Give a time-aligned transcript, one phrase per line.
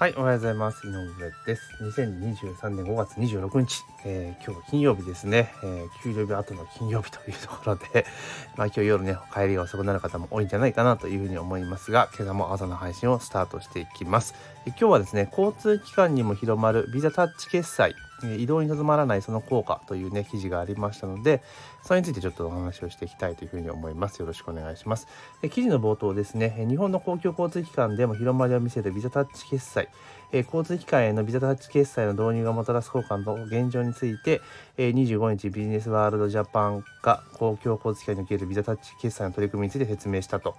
[0.00, 0.86] はい、おはようございます。
[0.86, 1.74] 井上です。
[1.82, 8.06] 2023年5月26日、えー、今日金曜日ですね、えー、給料日後の金曜日というところで、
[8.56, 14.34] まあ今日夜ね、帰りが遅くなる方も多いんじゃないかなというふうに思いますが、今朝も朝の配信をスタートしていきます。
[14.68, 17.94] 今日はですね、交通機関にも広まるビザタッチ決済、
[18.26, 21.42] 移動にとどまらないその効果というね記事がありましたので
[21.82, 24.18] それについてちょっとお話をしていきたいというふうに思います。
[24.20, 25.08] よろしくお願いします。
[25.50, 26.66] 記事の冒頭ですね。
[26.68, 29.88] 日本の公共交通機関でも広まりを見せるビザタッチ決済。
[30.32, 34.40] 交通機関へのビザタッチ決済の導入がもたらす効果の現状について
[34.76, 40.54] 25日ビジネスワールドジャパンが公共交通機関におけるビザタッチ決済の取り組みについて説明したと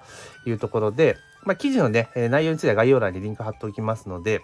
[0.46, 4.42] いうところで、まあ、記事のね内容については概要欄にリンク貼っておきますので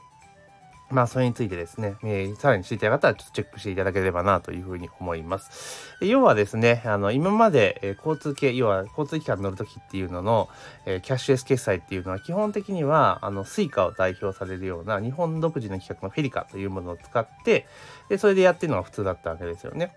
[0.90, 5.95] まあ、それについてですね、えー、さらに知りたい方はちょっとチェックしていただければなというふうに思います。
[6.00, 10.48] 要はですね、あの、今まで、え、交通系、要は交通機関に乗るときっていうのの、
[10.86, 17.67] え、キャッシュレス決済っていうのは基本的には、あの、スイカを代表されるような日本独自の規格のフェリカというものを使って、
[18.08, 19.94] で、それでやってるのが普通だったわけですよね。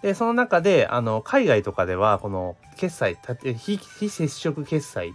[0.00, 3.18] で、その中で、あの、海外とかでは、この決済、
[3.58, 5.12] 非接触決済、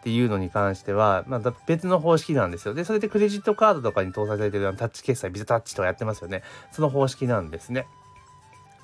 [0.00, 2.74] っていうのに関しては、まあ、別の方式なんですよ。
[2.74, 6.42] で、それでクレジットカードとかに搭載されてるタッチ決済、ビザタッチとかやってますよね。
[6.70, 7.86] その方式なんですね。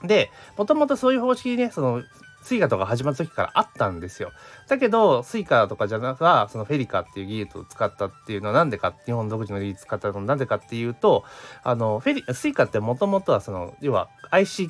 [0.02, 2.02] で、もともとそういう方式ね、その、
[2.42, 4.30] スイカとか始まった時からあったんですよ。
[4.68, 11.24] だけど、スイカとかじゃなくて、そのフェリカっていう技術を使ったっていうのはなんでか、日本独自の技術使ったのはなんでかっていうと、
[11.62, 14.68] あの、フェリ、スイカってもともとはその、要は IC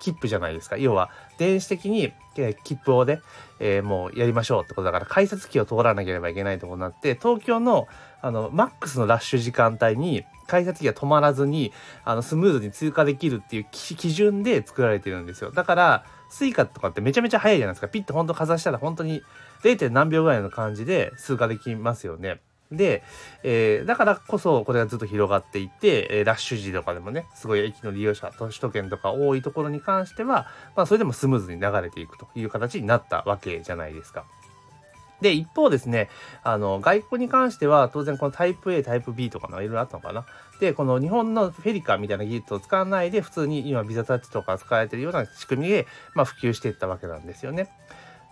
[0.00, 0.76] 切符じゃないですか。
[0.76, 3.20] 要は、電子的に、え切符をね、
[3.60, 7.88] えー、もうやりましょうってことだから、改札機を通らなければいけないとこになって、東京の、
[8.20, 11.72] あの、マックスのラッシュ時間帯に、改札機が止まらずに、
[12.04, 15.50] あの、スムーズに通過できるっていう基準で作られてるんですよ。
[15.50, 17.88] だから、スイカとかってめちゃめちゃ速いじゃないですか。
[17.88, 19.22] ピッとほんとかざしたら本当に
[19.62, 19.90] 0.
[19.90, 22.40] 何秒ぐらいの感じで通過できますよね。
[22.72, 23.02] で、
[23.42, 34.24] えー、だからこそこれがずっと広がっていて、えー、ラッシュ時とかでもね、すごい駅の利用者、首都圏とか多いところに関しては、まあそれでもスムーズに流れていくという形になったわけじゃないですか。
[35.22, 36.10] で、一方ですね、
[36.42, 40.26] あの、外国に関しては、当然このタイプ A、タイプ B とかのいろいろあったのかな。
[40.60, 47.70] で、この日本のフェリカみたいな技術を使わないで、普通に今ビザタッチとか使われてるような仕組みで、まあ普及していったわけなんですよね。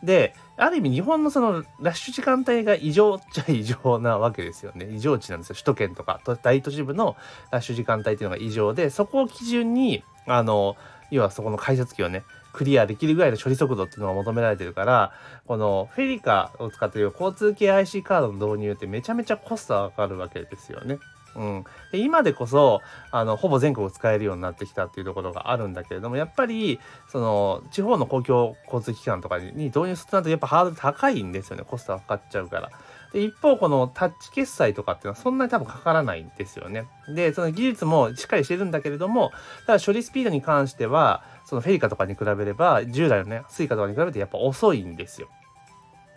[0.03, 4.88] で、ある意味日本のそのラッシュ時間帯が異常っちゃ異常なわけですよね。
[4.91, 5.55] 異常値なんですよ。
[5.55, 7.16] 首都圏とか大都市部の
[7.50, 10.77] ラッシュ時間帯っていうのが異常で、そこを基準に、あの、
[11.10, 12.22] 要はそこの改札機をね、
[12.53, 15.12] クリアできるぐらいの処理速度っていうのが求められてるから、
[15.47, 20.99] このフェリカを使っている交通系 IC カードの導入ってめちゃめちゃコストがかかるわけですよね。
[21.36, 22.80] うん、で今でこそ
[23.10, 32.70] あのほぼ全国使えるようになってきたっていうところがあるんだけれどもやっぱりその地方の公共交通機関とかに導入するとなるとやっぱハードル高いんですよねコストがかかっちゃうから。
[33.12, 36.86] で一方このタッチ決済とかっていうのはそんなに多分かからないんですよね。
[37.08, 39.32] でその技術もしっかりしてるんだけれども
[39.66, 45.28] ただ処理スピードに関してはそのフェリカとかに比べれば従来のね Suica とかに比べてやっぱ遅いんですよ。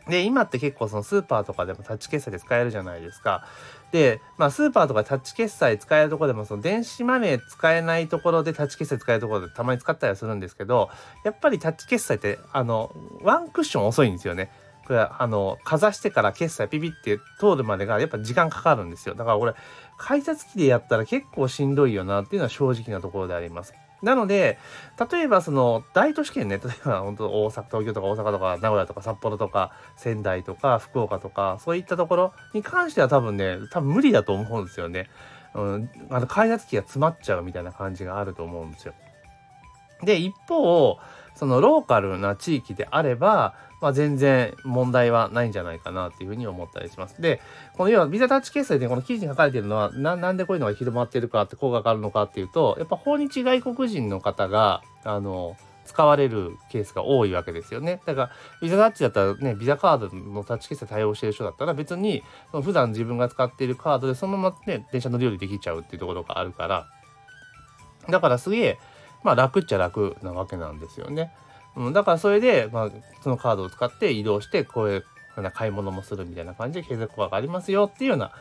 [0.08, 3.46] で、今って結構そのスーパーとかでもタッチ決済で使えるじゃないですか。
[3.91, 10.90] で、まあスーパーとかタッチ決済使えるとこでもその電子マネー使えないところでタッチ決済使えるところでたまに使ったりはするんですけど、
[11.24, 14.52] やっぱりタッチ決済ってあの、ワンクッション遅いんですよね。
[14.86, 19.16] これあの、かざしてから決済ピピって通るまでがやっぱ時間かかるんですよ。
[19.16, 19.53] だからこれ、
[19.97, 23.74] 改札機でやったら結構しんどいよなっていうのは正直なところであります。
[24.03, 24.59] なので、
[25.12, 35.09] 例えばその大都市圏ね、例えば本当大阪、東京とか大阪とか名古屋とか札幌とか仙台とか福岡とかそういったところに関しては多分ね、多分無理だと思うんですよね。
[35.56, 38.94] うん、あの開発機が詰まっちゃうみたいな感じがあると思うんですよ。
[40.03, 41.00] で、一方、
[41.36, 47.22] そのローカルな地域であれば、まあ、全然問題はないんじゃないかなっていうふうに思ったりします。
[47.22, 47.42] で、
[47.76, 58.02] この要はビザタッチ決済でこの記事に書かれているのはな、なんでこういうのが広まってるかって効果があるのかっていうと、やっぱ訪日外国人の方が、あの、使われるケースが多いわけですよね。
[58.06, 66.88] だから、ビザタッチだったらね、ビザカードのタッチ決済対応してる人だったら別に、普段自分が使っているカードでそのままね、電車乗り降りできちゃうっていうところがあるから、
[68.10, 68.80] だからすげえ、
[69.24, 71.31] まあ楽っちゃ楽なわけなんですよね。
[71.75, 72.92] うん、だからそれで、まあ、
[73.22, 75.06] そのカードを使って移動して、こういう
[75.54, 78.31] 買い物もするみたいな感じで経済効果がありますよっていうような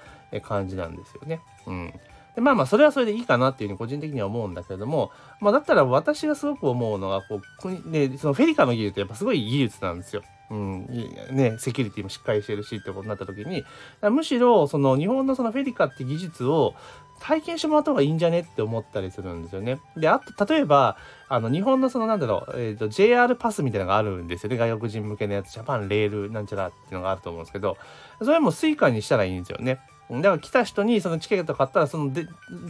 [0.43, 1.41] 感じなんですよね。
[1.67, 1.95] うん。
[2.35, 10.23] でまあまあそれはそれでいいかなっていうふうに個人的には思うんだけれども、まあだったら私がすごく思うのが、こう、ね、そのフェリカの技術ってやっぱすごい技術なんですよ。
[10.51, 10.87] うん、
[11.31, 13.65] ね、セキュリティもしっかりしてるしってことになった時に、
[14.11, 16.75] むしろその日本のそのフェリカって技術を
[17.23, 19.81] 体験してもらった方がいいんじゃねって思ったりするんですよね。
[19.97, 20.97] で、あと、例えば、
[21.29, 24.57] あの、日本のその、なんだろう、えっ、ー、と、JR パスみたいなのがあるんですよね。
[24.57, 27.77] 外国人向けのやつ、ジャパンレールなんちゃらっていうのがあると思うんですけど、
[28.21, 29.79] それも suica にしたらいいんですよね。
[30.21, 32.27] だから来た人にそのチケット買ったらそので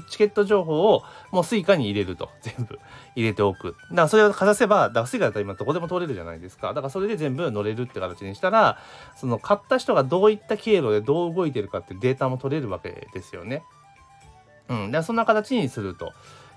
[0.09, 2.31] チケット情報をもう suica に入れると。
[2.43, 2.79] 全部
[3.17, 3.77] 入れておく。
[3.91, 6.69] だからそれをかざせばだから suica だったら今どこでも通れるじゃないですか。
[6.69, 8.79] だからそれで全部乗れるって形にしたら
[9.17, 13.65] その買った人がどういった経路でどう動いてるかってデータも取れるわけですよね。
[14.69, 16.13] うん、でそんな形にすると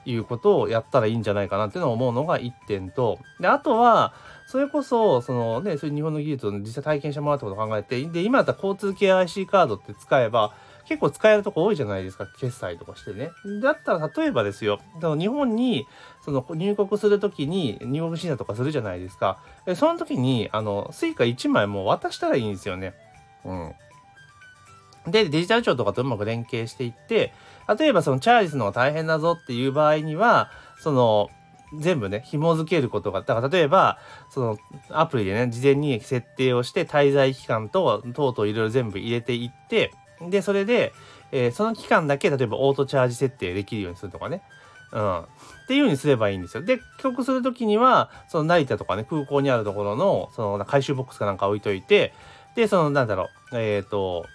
[0.05, 3.19] いうことをやったらいいんじゃないかなっていうのを思うのが1点と。
[3.39, 4.13] であとは
[4.47, 10.53] それこそそのねそういう日本の技術を実際体験してもらったことを考えてで今だったら交通系 IC カードって使えば
[10.87, 13.31] 結構使えるとこ多いじゃないですか決済とかしてね。
[13.61, 15.87] だったら例えばですよ日本に
[16.23, 19.39] その入国する時に入国審査とかするじゃないですか。
[19.75, 22.93] その時にあの Suica1 枚も渡したらいいんですよね。
[23.43, 23.73] うん。
[25.07, 27.33] で、デジタル庁とかとうまく連携していって、
[27.79, 30.49] 例えばそのチャージするのが大変だぞっていう場合には、
[30.79, 31.29] その、
[31.77, 33.99] 全部ね、紐付けることが、だから例えば、
[34.29, 34.57] その
[34.89, 40.93] アプリでね、事前に設定をして滞在期間と、等々いろいろ全部入れていって、で、それで、
[41.31, 44.41] えー、その期間だけ、例えばオートチャージ設定できるようにするとかね。
[44.91, 45.19] うん。
[45.21, 45.25] っ
[45.67, 46.63] ていうようにすればいいんですよ。
[46.63, 52.13] で、帰国するときには、その成田とかね、空港にあるところの、その回収ボックスかなんか置いといて、
[52.55, 54.25] で、その、なんだろう、えっ、ー、と、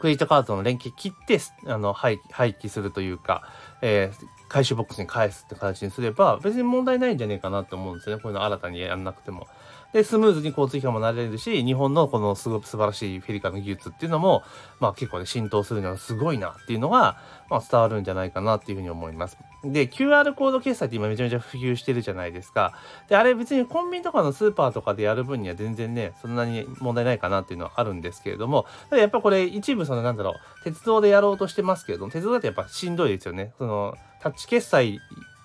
[0.00, 3.42] クレジットカードの連携切って、あの、廃廃棄するというか、
[3.82, 8.22] えー、回収ボックスに返すって形にすれば、別に問題ないんじゃねえかなって思うんですよね。
[8.22, 9.46] こういうの新たにやんなくても。
[9.92, 14.42] で、スムーズに交通機関もなれるし、日本のこのすごく素晴らしいフェリカの技術っていうのも、
[14.78, 19.36] まあ結構ね、浸透するのがすごいなっていうのが、まあ伝わるんじゃないかなっていうふうに思います。
[19.64, 22.74] で、QR コード決済って今めちゃめちゃ普及してるじゃないですか。
[23.08, 33.52] で、あれ別にコンビニとかのスーパーとかでやる分には全然ね、そんなに問題ないかなっていうのはあるんですけれども、ただやっぱこれ一部そのなんだろう、鉄道でやろうとしてますけども、鉄道だとやっぱしんどいですよね。
[33.58, 35.00] その、タッチ決済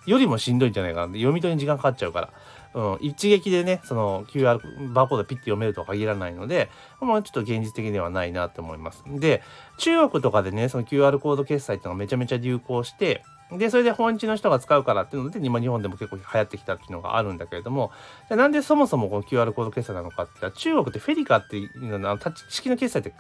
[0.05, 1.13] よりもしんどいんじゃないかな。
[1.13, 2.29] 読み取りに時間かかっちゃうから。
[2.75, 4.59] うん、一撃でね、その QR
[4.91, 6.69] バーコードピッて読めるとは限らないので、
[6.99, 9.03] まあちょっと現実的ではないなと思います。
[9.07, 9.41] で、
[9.77, 17.91] 中国とかでね、その QR コード決済っていうのがめちゃめちゃ流行して、で、それで本地の人が使うからっていうので、今日本でも結構流行ってきたっていうのがあるんだけれども、
[18.27, 23.13] じゃなんでそもそもこの QR コード決済なのかって言ったら、中国ってフェリカっていうのはタッチ式の決済って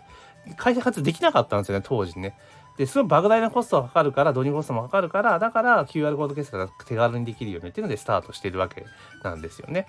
[0.57, 2.35] 開発できなかったんですよね、当時ね。
[2.77, 8.85] で、すごい莫大なコストがかかるから、導入コストもかかるから、だから QR コード決済が手軽にできるよねっていうのでスタートしてるわけ
[9.23, 9.87] なんですよね。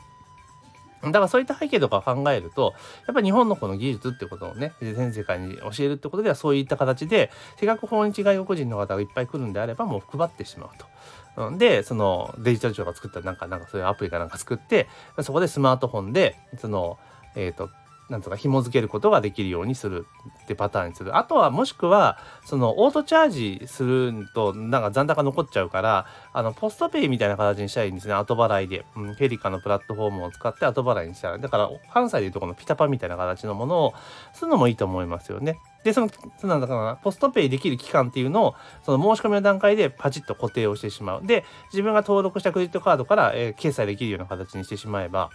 [1.02, 2.74] だからそういった背景とかを考えると、
[3.06, 11.58] やっぱり日本のこの技術ってことをね、全世界に教えるってことではそういった形で、せっかく訪日外国人の方がいっぱい来るんであればもう配ってしまうと。
[11.58, 14.88] で、そのデジタル庁が作ったなんか、なんかそういうアプリかなんか作って、
[15.22, 16.98] そこでスマートフォンで、その、
[17.34, 17.68] えっ、ー、と、
[18.08, 20.06] なんとか紐付けることができるようにする
[20.44, 21.16] ってパターンにする。
[21.16, 28.14] あとはもしくは、そのオートチャージするとなんか残高残っちゃうから、あのポストペイみたいな形にしたらいいんですね。
[28.14, 28.86] 後払いで。
[28.96, 31.38] うん、フェリカのプラットフォームを使って後払いにしたら。
[31.38, 33.94] だから関西でいうとこのピタパみたいな形のものを
[34.32, 35.58] するのもいいと思いますよね。
[35.86, 36.10] で、その、
[36.42, 41.22] なんだかな、ポストペイできる期間っていうのを、その申し込みの段階でパチッと固定をしてしまう。
[41.24, 45.30] で、自分が登録したクレジットカードから、えー、決済できるような形にしてしまえば、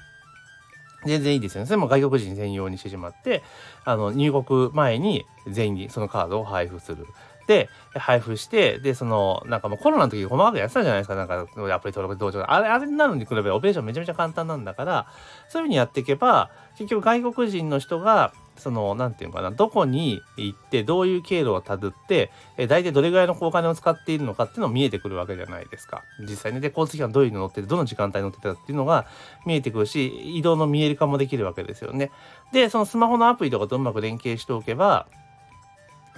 [1.06, 1.68] 全然いいですよね。
[1.68, 3.44] それも外国人専用にしてしまって、
[3.86, 7.08] あの、入国前に全員にそのカードを配布する。
[7.48, 11.16] で、配布して、で、その、なんかもうコロナの時細かくやってたじゃないですか。
[11.16, 11.46] なんか、ア
[11.80, 12.44] プリ登録同調。
[12.50, 15.08] あれ、あれになるに比べオペレーションめちゃめちゃ簡単なんだから、
[15.50, 26.04] そういうふうにやっていけば、結局外国人の人が、その、なんていうかな、どこに行って、どういう経路をたどって、え大体どれぐらいのお金を使っているのかっていうのも見えてくるわけじゃないですか。
[26.20, 26.60] 実際ね。
[26.60, 29.08] で、交通機関どういうの乗ってて、どの時間帯乗ってたっていうのが
[29.46, 32.12] 見えてくるし、移動の見える化もできるわけですよね。
[32.54, 35.08] で、そのスマホのアプリとかとうまく連携しておけば、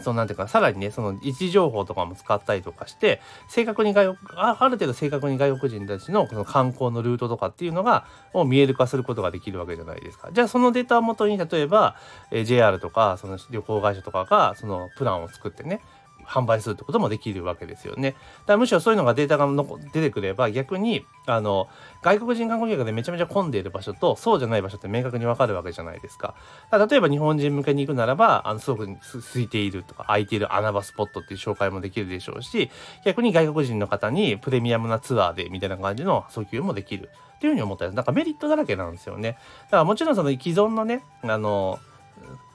[0.02, 10.30] そのなんていうか、さらにね、その位置情報とかも使ったりとかして、正確に外国、ある程度正確に外国人たちのこの観光のルートとかっていうのが、を見える化することができるわけじゃないですか。
[10.32, 11.96] じゃあそのデータをもとに、例えば、
[12.32, 15.82] えー、JR とか、その旅行会社とかが、そのプランを作ってね、
[16.26, 18.12] 販売するってこともできるわけですよね。
[18.12, 19.48] だからむしろそういうのがデータが
[19.94, 21.68] 出てくれば逆にあの
[22.02, 26.36] 外国人観光客でめちゃめちゃ混んでいる場所とそうじゃない場所って明確にわかるわけじゃないですか。
[26.70, 32.70] か例えば日本人向けに行くならばあのすごく空いているとか空いている穴場スポットっていう紹介もできるでしょうし
[33.06, 39.38] 逆に外国人の方にプレミアムなツアーでみたいな感じの訴求もできるっていうふうに思ったりなんかメリットだらけなんですよね。
[39.66, 41.80] だからもちろんその既存のねあの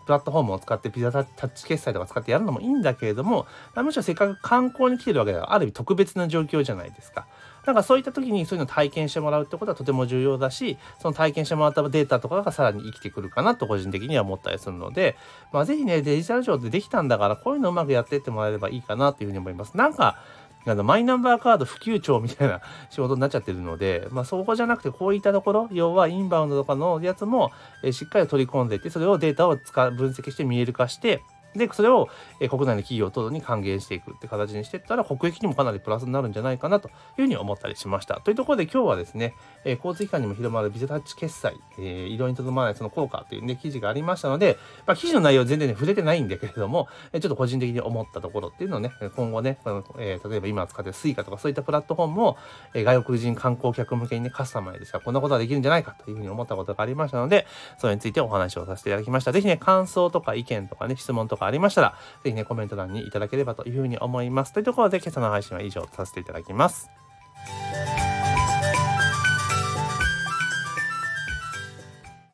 [0.09, 3.47] プラットフォームを使ってピザタッチ決済とか使ってやるのもいいんだけれども、
[3.77, 7.27] むしろせっかく観光に来てるわけではある意味特別な状況じゃないですか。
[7.67, 15.15] なんかそういった時にそういうのを体験してもらうってことはとても重要だし、その体験してもらったデータとかがさらに生きてくるかなと個人的には思ったりするので、
[15.53, 19.77] まあぜひね、デジタル庁でできたんだからこういうのうまくやってってもらえればいいかなというふうに思います。
[19.77, 20.23] なんか、
[20.71, 22.61] あのマイナンバーカード普及庁みたいな
[22.91, 31.23] 仕事になっちゃってるので、まあ、そこじゃなくてこういったところ要はインバウンドとかのやつも、え、しっかり取り込んでいってそれをデータを使分析して見える化して
[31.59, 38.21] で、それを、国内の企業等に還元していくって形にしていったら、国益にもかなりプラスになるんじゃないかなというふうに思ったりしました。
[38.21, 39.35] というところで今日はですね、
[39.65, 49.59] え交通機関にも広まるビザタッチ決済、え、移動にとどまらないその効果というね、記事がありましたので、まあ、記事の内容全然ね、触れてないんだけれども、えちょっと個人的に思ったところっていうのをね、今後ね、
[49.99, 52.37] え、例えば今使ってる Suica とかそういったプラットフォームを、
[52.75, 57.47] え、外国人観光客向けにね、カスタマイズしたらこんなことができるんじゃないかというふうに思ったことがありましたので、
[57.79, 59.33] それについてお話をさせていただきました。
[59.33, 64.53] ぜひね、感想とか意見とかね、質問とかありましたら、ぜひね、コメント欄にいただければというふうに思います。
[64.53, 67.08] というところで今朝の配信は以上とさせていただきます。